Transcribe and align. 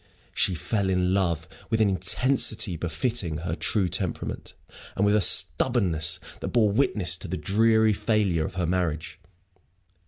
She 0.33 0.55
fell 0.55 0.89
in 0.89 1.13
love 1.13 1.47
with 1.69 1.79
an 1.79 1.87
intensity 1.87 2.75
befitting 2.75 3.37
her 3.37 3.53
true 3.55 3.87
temperament, 3.87 4.55
and 4.95 5.05
with 5.05 5.15
a 5.15 5.21
stubbornness 5.21 6.19
that 6.39 6.47
bore 6.47 6.71
witness 6.71 7.15
to 7.17 7.27
the 7.27 7.37
dreary 7.37 7.93
failure 7.93 8.43
of 8.47 8.55
her 8.55 8.65
marriage. 8.65 9.19